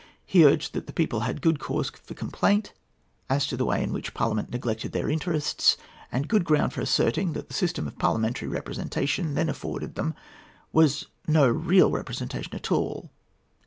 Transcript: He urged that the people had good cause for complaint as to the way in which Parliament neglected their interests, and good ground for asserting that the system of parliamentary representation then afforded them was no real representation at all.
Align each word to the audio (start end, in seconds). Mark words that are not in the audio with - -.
He 0.25 0.43
urged 0.43 0.73
that 0.73 0.87
the 0.87 0.93
people 0.93 1.19
had 1.19 1.43
good 1.43 1.59
cause 1.59 1.91
for 1.91 2.15
complaint 2.15 2.73
as 3.29 3.45
to 3.45 3.55
the 3.55 3.65
way 3.65 3.83
in 3.83 3.93
which 3.93 4.15
Parliament 4.15 4.49
neglected 4.49 4.93
their 4.93 5.07
interests, 5.11 5.77
and 6.11 6.27
good 6.27 6.43
ground 6.43 6.73
for 6.73 6.81
asserting 6.81 7.33
that 7.33 7.49
the 7.49 7.53
system 7.53 7.85
of 7.85 7.99
parliamentary 7.99 8.47
representation 8.47 9.35
then 9.35 9.47
afforded 9.47 9.93
them 9.93 10.15
was 10.73 11.05
no 11.27 11.47
real 11.47 11.91
representation 11.91 12.55
at 12.55 12.71
all. 12.71 13.11